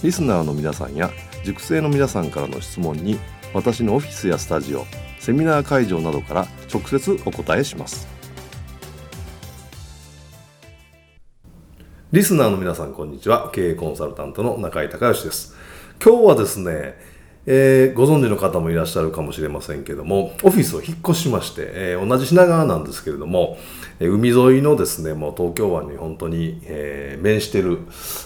[0.00, 1.10] リスナーの皆さんや
[1.44, 3.18] 塾生の皆さんからの質問に
[3.52, 4.84] 私のオフィスやスタジオ
[5.18, 8.06] セミナー会場などから直接お答えします。
[12.12, 13.50] リスナーの皆さんこんにちは。
[13.50, 15.56] 経営コンサルタントの中井隆義です。
[16.02, 16.94] 今日はですね
[17.50, 23.56] えー、ご存知の方もいらっしゃるかもしれませんけども、オフィスを引っ越しまして、えー、同じ品川なんですけれども、
[24.00, 27.78] えー、海沿いのですね、もう東京湾に本当に、えー、面してる、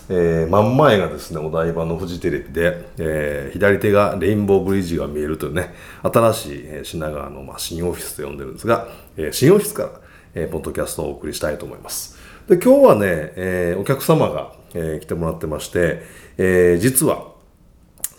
[0.09, 9.91] えー、真ん前がですね、お台場のフジテレビで、えー、左手がレインボーブリッジが見えるというね、新しい、品川の、まあ、新オフィスと呼んでるんですが、えー、新オフィスから、
[10.35, 12.19] えー、ポッドキャストをお送りしたいと思います。
[12.49, 16.03] で、今日はね、えー、お客様が、えー、来てもらってまして、
[16.39, 17.31] えー、実は、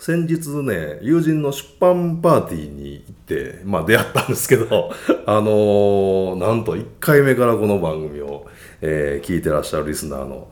[0.04, 4.92] 先日ね、友人の出版パーティーに行って、まあ出会ったんですけど、
[5.24, 8.46] あのー、なんと1回目からこの番組を、
[8.82, 10.50] えー、聞いてらっしゃるリスナーの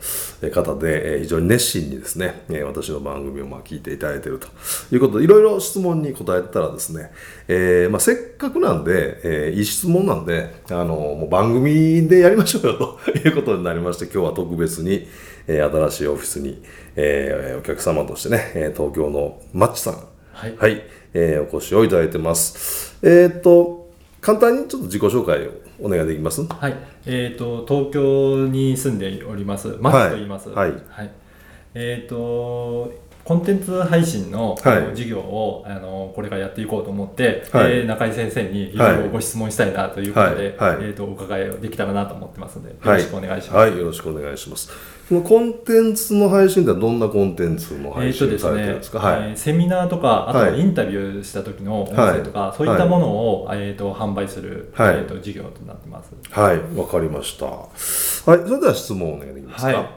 [0.53, 4.49] 方で、えー、非常に熱心にですね、えー、私の番組をまあ聞いていただいていると
[4.91, 7.11] いうことで、いろいろ質問に答えたらですね、
[7.47, 15.07] えーまあ、せっかくなんで、えー、いい質問なんで、あのー、もう番組でやりましょうよということになりまして、今日は特別に、
[15.47, 16.63] えー、新しいオフィスに、
[16.97, 19.95] えー、お客様としてね、え東京のマッチさん、
[20.33, 20.83] はい、はい、
[21.15, 22.97] えー、お越しをいただいてます。
[23.03, 26.43] えっ、と、簡単にちょっと自己紹介をお願いできます？
[26.43, 26.77] はい、
[27.07, 30.49] えっ、ー、と、東京に住んでおります、マッチと言います。
[30.51, 30.71] はい。
[30.71, 31.11] はい、はい、
[31.75, 32.93] えっ、ー、と、
[33.25, 34.57] コンテンツ配信の
[34.95, 38.77] 事業を、あのこれからやっていこうと思って、はい、えー、中井先生にい。
[38.77, 40.77] ろいろご質問したいなということで、はい。
[40.77, 43.57] はい、えーと、お伺いをできたらなと思ってますのでよろしくお願いします。
[43.59, 44.71] はい、よろしくお願いします。
[45.09, 56.13] そのコンテンツの配信ではどんなコンテンツの配信されてるんですか、えーとですね、セミナーとかあとはインタビューした時の音声とか、そういったものを、えーと、販売する、えーと、事業となってます。
[56.31, 56.79] はい。
[56.79, 57.47] わかりました。
[57.47, 57.69] は
[58.37, 58.49] い。
[58.49, 59.91] それでは質問をお願いできますか？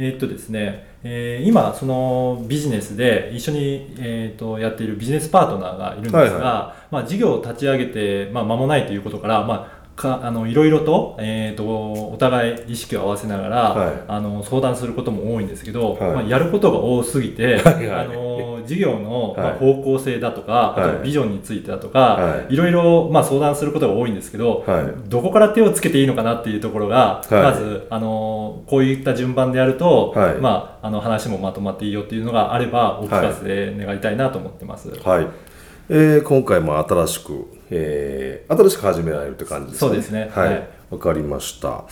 [0.00, 24.64] えー、っとですね、えー、今そのビジネスで一緒に、えー、とやっているビジネスパートナーがいるんですが、はいはい、まあ、事業を立ち上げて、まあ、間もないということから、まあ、かあのいろいろと,、えーと、お互い意識を合わせながら、はい、あの相談することも多いんですけど、はい、まあ、やることが多すぎて、はいはい、あの事業の、まあ、方向性だとか、あとビジョンについてだとか、はい、いろいろ、まあ、相談することが多いんですけど、
[25.08, 34.90] どこから手をつけていいのかなっていうところが、まずあのこういった順番でやると、まあ、あの話もまとまっていいよっていうのがあればお聞かせで願いたいなと思ってます。
[34.90, 35.47] はい
[35.90, 39.88] えー、今回も新しく、えー、新しく始められるって感じですね。
[39.88, 40.30] そうですね。
[40.34, 40.48] はい。
[40.54, 40.60] わ、
[40.90, 41.84] はい、かりました。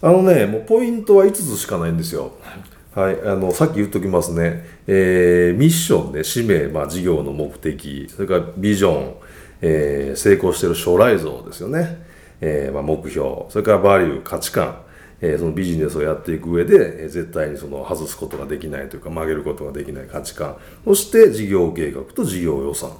[0.00, 2.32] あのね、もうポイントは5つしかないんですよ。
[2.94, 9.14] はい、あのさっき言っときますね、えー、ミッションで、ね、使命、まあ、事業の目的、それからビジョン、
[9.60, 12.04] えー、成功している将来像ですよね、
[12.40, 14.82] えーまあ、目標、それからバリュー、価値観、
[15.20, 22.90] えー、そのビジネスをやっていく上で、えー、絶対にその外すことができないというか曲げることができない価値観そして事業計画と事業予算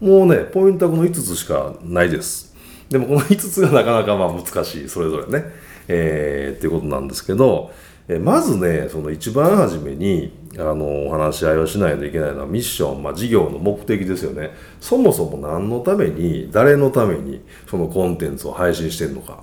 [0.00, 2.54] もうね、ポイントはこの5つしかないです。
[2.90, 5.44] でもこの5つがなかなかまあ難しい、それぞれね。
[5.88, 7.70] えー、っていうことなんですけど、
[8.08, 14.50] えまずね、その一番初めに、あの、お話し合いをしないといけないのはミッション、まあ事業の目的ですよね。
[14.80, 19.40] そもそも何のために、誰のためにそのコンテンツを配信してるのか。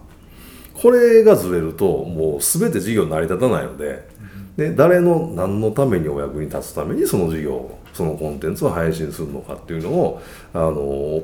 [0.74, 4.08] これがずれると、もう全て事業成り立たないので、
[4.56, 10.22] で誰の何のためにお役に立つためにその事業をそのコンテンツを配信するのかっていうのを
[10.54, 10.74] あの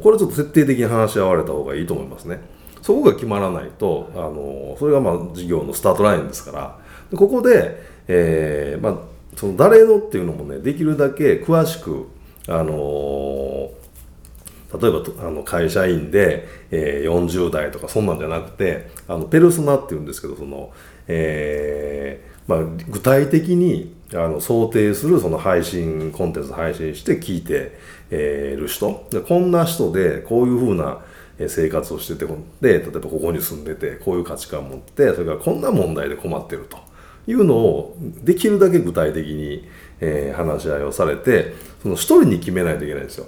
[0.02, 2.40] これちょっと徹底的に話し合われた方がいいと思いますね。
[2.82, 8.98] そこが決まらないとあのそれがまあ事業のスタートラインですからここで、えーまあ、
[9.36, 12.08] その誰のっていうのもねできるだけ詳しく
[12.48, 13.72] あの
[14.82, 20.72] 例えばあの会社員で、えー、40代とかそんなんじゃなくてあのペルソナっていうんですけどその、
[21.08, 27.78] えーまあ、具体的にあの想定するその配信コンテンツ配信して聞いて、
[28.10, 29.08] えー、る人。
[29.12, 31.00] でこんな人でこういうふうな
[31.48, 36.78] 生活をしててで例えばここに住んでてこういう価値観を持ってそれからこんな問題で困ってると。
[37.28, 39.68] いうのをできるだけ具体的に、
[40.00, 41.54] えー、話し合いをされて
[41.84, 43.28] その一人に決めないといけないんですよ。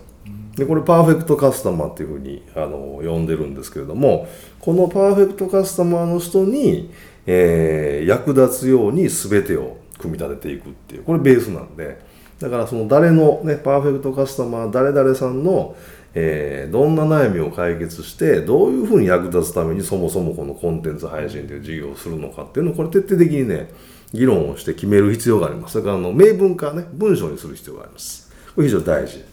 [0.56, 4.28] でこれパーフェクトカスタマーっていうふうにあの呼んでるんですけれども
[4.60, 6.92] このパーフェクトカスタマーの人に、
[7.26, 12.02] えー、役立つように全てを組み立てていくっていうこれベースなんで
[12.40, 15.76] だからその誰の、ね、パーフェクトカスタマー誰々さんの、
[16.16, 23.70] えー、どんな悩みを解決してどういうふうに役立つためにそもそもこのコンテンツ配信という事業をするのかっていうのをこれ徹底的にね
[24.12, 25.74] 議論をして決める必要があります。
[25.74, 28.32] それからあの明文化ね文章にする必要があります。
[28.56, 29.24] これ非常に大事。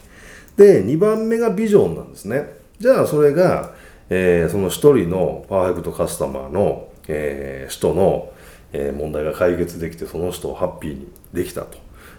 [0.55, 2.59] で2番目がビジョンなんですね。
[2.79, 3.73] じゃあそれが、
[4.09, 8.31] えー、その1人のパーフェクトカスタマーの、えー、人の、
[8.71, 11.77] えー、問題が解決できてその人をハッピーにできたと、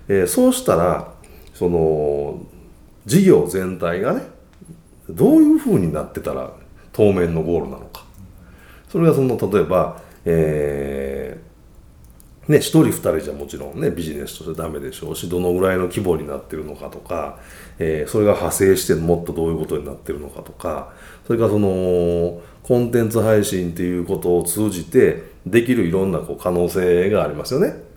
[0.08, 1.12] えー、そうしたら
[1.54, 2.44] その
[3.06, 4.22] 事業全体がね
[5.08, 6.52] どういうふうになってたら
[6.92, 8.04] 当面のゴールなのか。
[8.88, 11.49] それがその例えば、えー
[12.50, 17.38] ね、1人2人じゃもちろんねビジネスとしてダメでしょうしどのぐらいの規模になってるのかとか、
[17.78, 20.92] えー、それが派生してもっとどういうことになってるのかとか
[21.28, 27.88] それからそのコンテンツ配信っていうことを通じてできるいろんなこう可能性がありますよね。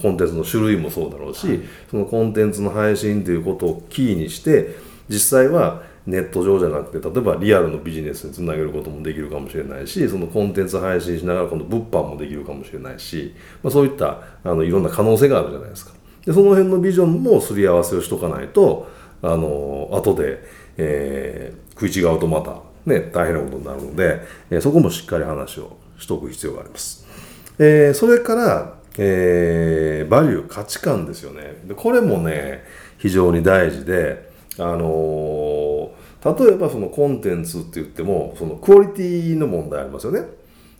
[0.00, 1.60] コンテンツの種類もそうだろうし、はい、
[1.90, 4.76] そのコンテンツの配信ということをキーにして
[5.08, 15.92] 実際はネット上じゃなくて例えばリアルのビジネスにつなげることもできるかもしれないしそのコンテンツ配信しながら今度物販もできるかもしれないし、まあ、そういったあのいろんな可能性があるじゃないですか。
[16.24, 18.90] でその辺のビジョンもすり合わせをしとかないと
[19.22, 20.42] あの後で、
[20.76, 24.20] えー、食い違うとまた、ね、大変なことになるので、
[24.50, 27.06] え、そこもしっかり話をしとく必要があります、
[27.58, 31.62] えー、それからえー、バリュー価値観ですよね。
[31.64, 32.64] でこれもね
[32.98, 34.28] 非常に大事で
[34.58, 34.82] あのー、
[36.24, 40.22] 例えばそのコンテンツって言ってもそのクオリティの問題ありますよね。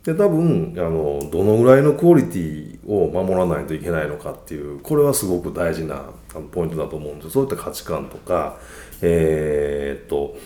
[0.03, 6.05] で多分あのどのぐらいのクオリティを守らないといけないのかっていうこれはすごく大事な
[6.51, 8.57] ポイントだと思うんですよそういった価値観とか
[9.01, 10.37] えー、っと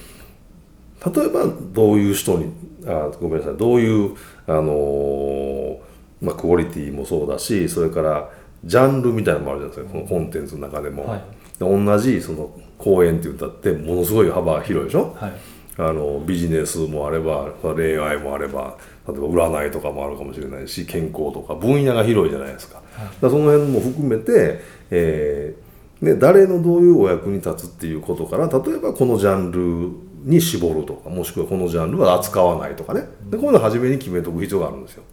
[1.05, 2.51] 例えばどういう人に
[2.87, 4.15] あごめんなさいどういう
[4.47, 5.79] あの、
[6.21, 8.29] まあ、クオリティもそうだしそれから
[8.65, 11.05] ジャンルみたいなのもあるじゃないですかこのコンテンツの中でも。
[11.07, 11.23] はい、
[11.59, 15.31] 同じその公演って言ったってものすごい幅広いでしょ、はい、
[15.77, 18.77] あのビジネスもあれば恋愛もあれば
[19.07, 22.81] 例えば占いとかもあるかもしれないし健康とか分野が広いじゃないですか,、
[23.21, 24.59] だその辺も含めて、
[24.91, 29.91] えーね、誰のどういうお役に立つっていうことから例えばこのジャンル
[30.29, 33.01] に絞るとかもしくはこのジャンルは扱わないとかね。
[33.29, 35.03] でこういうの初めに決めておく必要があるんですよ。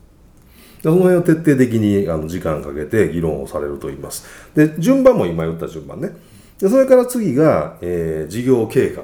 [0.82, 4.26] その辺を徹底的にあの時間かけて議論をされると言います。
[4.54, 6.10] で順番も今言った順番ね。
[6.58, 9.02] でそれから次が、えー、事業計画、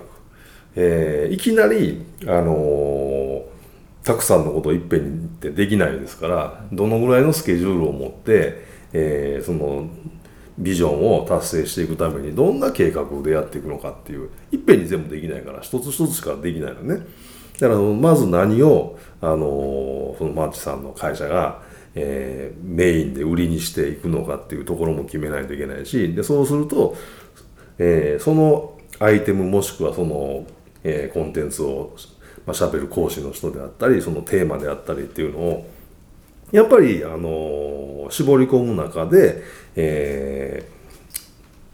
[0.75, 3.43] えー、いきなり、あのー、
[4.05, 8.63] たくさんのことをいっぺんにってできないですからどのぐらいのスケジュールを持って、
[8.93, 9.89] えー、その
[10.59, 17.07] ビジョンを達成していくためにどんな計画でやっていくのかっていういっぺんに全部できないから一つ一つしかできないのね
[17.59, 21.65] だからまず何を、あのそのマッチさんの会社が
[21.99, 26.95] えー、メインで売りにしていくのかっていうところも決めないといけないしでそうすると
[27.79, 30.47] えー、そのアイテムもしくはその、
[30.83, 31.95] えー、コンテンツを、
[32.47, 35.67] まあ、しゃべる講師の人であったりそのテーマであったりっていうのを
[36.53, 39.43] やっぱり、あの、絞り込む中で、
[39.75, 40.69] え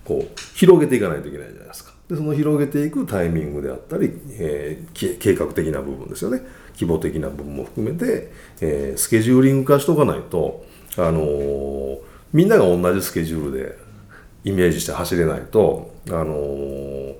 [0.04, 1.91] ー、こう広げていかないといけないじゃないですか。
[2.08, 6.42] でその広げていくタイミングであったり、えー、計画的な部分ですよね。
[6.74, 10.64] 規模的な部分も含めて、えー、スケジューリング化しとかないと、
[10.96, 11.98] あのー、
[12.32, 13.78] みんなが同じスケジュールで
[14.44, 17.14] イメージして走れないと、あのー、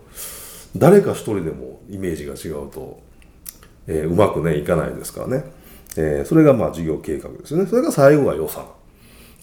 [0.76, 3.00] 誰か一人でもイメージが違うと、
[3.86, 5.44] えー、うまくねいかないですからね、
[5.96, 7.66] えー、それがまあ事業計画ですよね。
[7.66, 8.66] それが最後が予算。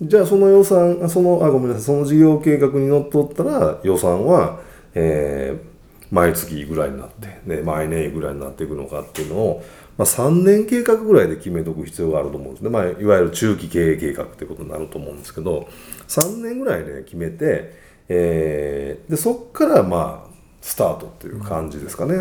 [0.01, 1.83] じゃあその予算そのあごめんなさい。
[1.83, 4.59] その事業計画にのっとったら予算は、
[5.01, 9.63] えー、毎月ぐらいになって、ね、毎年ぐらいになっていくのかっていうのを、
[9.97, 15.69] まあ、3年計画ぐらいで決めておく必要があると思うんですね、まあ、いわゆる中期経営計画っていうことになると思うんですけど
[16.07, 17.73] 3年ぐらいで決めて、
[18.09, 20.29] えー、でそっからまあ
[20.61, 22.17] スタートっていう感じですかね。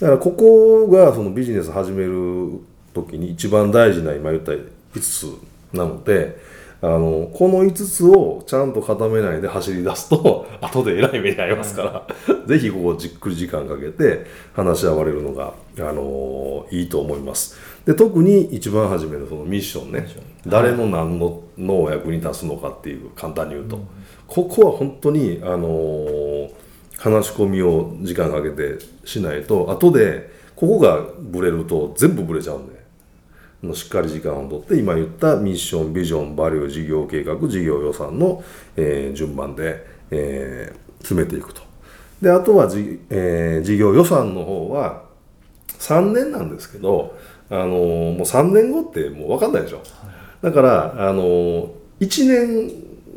[0.00, 2.60] だからここがそのビジネス始める
[2.94, 4.62] 時に一番大事な今言った5
[4.94, 6.38] つなので
[6.84, 12.06] ああのこの5つをちゃんと固めないで走り出すと 後でえらい目に遭いますから、
[12.46, 17.56] ぜひここじっくり時間かけて話し合われるのが、あのいいと思います。
[17.86, 20.06] で特に一番初めのそのミッションね。
[20.46, 23.78] 誰の何ののお役に立つのかっていう簡単に言うと、
[24.26, 26.50] ここは本当に、あの
[26.98, 32.73] 話し込みを時間かけてしないと後でここがブレると全部ブレちゃうんで
[33.68, 38.42] のしっかり時間をとって今言ったミッションビジョンバリュー事業計画事業予算の、
[38.76, 41.60] えー順番で、えー詰めていくと。
[42.22, 45.04] であとはじ、えー事業予算の方は
[45.78, 47.16] 3年なんですけど、
[47.50, 49.82] あのーもう3年後ってもう分かんないでしょ、
[50.42, 51.68] だから、あのー
[52.00, 52.28] 1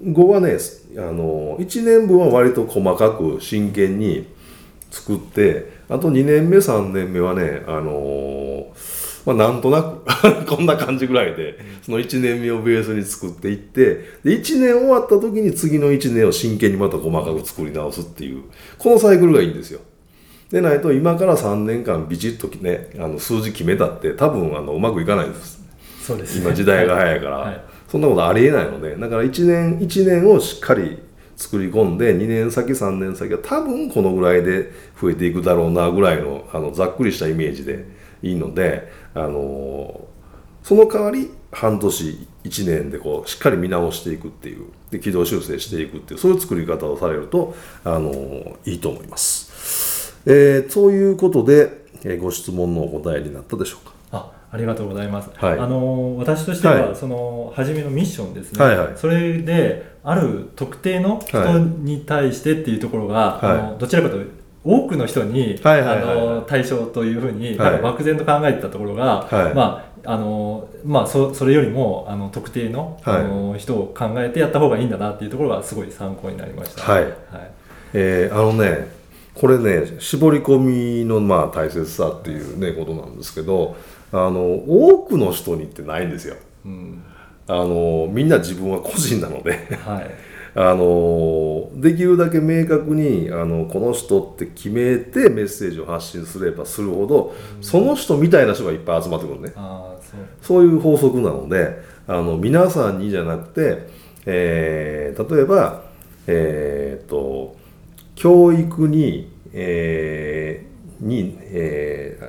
[0.04, 0.58] 年後はね、
[0.98, 4.28] あのー1年分は割と細かく真剣に
[4.92, 8.66] 作ってあと2年目3年目はね、あのー
[9.28, 13.84] まあ、なんとなく こんな感じぐらいでその1年目をベースに作っていって
[14.24, 18.44] で1年終わった時に次の1年を真剣にまた細かく作り直すっていう
[18.78, 19.82] このサイクルがいいんですよ。
[20.50, 25.62] でないと今から3年間ビチッとねあの数字決めたって多分あのうまくいかないです。
[26.02, 31.00] そうですね今時代が早いから、はいそんなことありえないのでだから1年1年をしっかり
[31.38, 37.86] 作り込んで2年先3年先は多分このぐらいで増えていくだろうなぐらいのあのざっくりしたイメージで
[38.22, 40.08] いいので、あの
[40.64, 50.16] その代わり半年1年でこうしっかり見直していくっていうで軌道修正していくっていうそういう作り方をされると、あのいいと思います。
[50.26, 53.94] えーそういうことで、えーご質問のお答えになったでしょうか？
[54.12, 55.60] あありがとうございます、はい。
[55.60, 56.96] あの私としては、はい。
[56.96, 58.78] その初めのミッションですね、はい。
[58.78, 63.60] はいそれである特定の人に対してっていうところが、はい。
[63.60, 64.37] あのどちらかというと
[64.68, 66.18] 多くの人に、はいはいはいはい。
[66.18, 69.54] あの対象というふうに、漠然と考えてたところが、はい。
[69.54, 73.22] まああのまあ、そそれよりもあの特定の,、はい。
[73.22, 76.84] あの人を考えてやった方がいいんだなっていうところがすごい参考になりました。
[76.84, 77.04] はい。
[77.04, 77.14] はい。
[77.94, 78.96] えーあのね
[79.34, 83.76] これね絞り込みのまあ大切さっていうねことなんですけど
[84.12, 86.38] あの多くの人にってないんですよ。
[86.66, 87.04] うん。
[87.48, 89.52] あのみんな自分は個人なので。
[89.86, 99.52] はいあのできるだけ明確にあのこの人って決めてメッセージを発信すればするほどその人みたいな人がいっぱい集まってくるね。
[99.54, 100.02] そう。
[100.42, 103.88] そういう法則なのであの皆さんにじゃなくて、
[104.26, 105.84] えー例えば、
[106.26, 107.56] えー、と
[108.16, 112.20] 教育に、えーに、え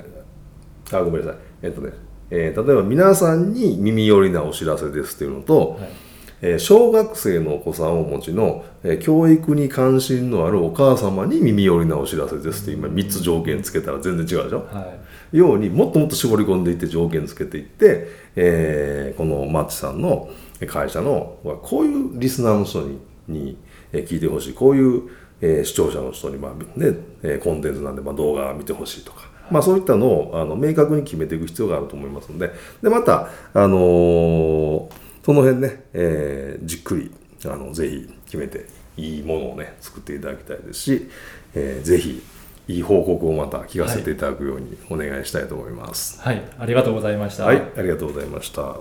[0.85, 1.41] ーあごめんなさい。
[1.63, 1.93] えっ、とね、
[2.31, 6.08] えー例えば皆さんに耳寄りなお知らせですっていうのと、はい
[6.41, 14.95] えー小学生のお子さんをお持ちの、えー教育に関心のあるお母様に耳寄りなお知らせですって今3つ条件つけたら全然違うでしょ、は
[15.33, 15.37] い。
[15.37, 20.29] ようにもっともっと絞り込んでいって条件つけていって、えーこのマッチさんの
[20.67, 23.57] 会社のこういうリスナーの人にに
[23.93, 24.55] えー聞いてほしい。
[24.55, 25.03] こういう、
[25.41, 32.53] えー視聴者の人に、まあねえーコンテンツなんで、まあ、動画見てほしいとか、まあ、そういったのをあの明確に決めていく必要があると思いますので。
[32.83, 37.11] でまた、あのーその辺ね、えーじっくり
[37.45, 41.09] あのぜひ決めていいものをね作っていただきたいですし、
[41.55, 42.23] えーぜひ
[42.69, 46.21] いい報告をまた聞かせていただくようにお願いしたいと思います。
[46.21, 47.47] はい、ありがとうございました。
[47.47, 48.81] はい、ありがとうございました。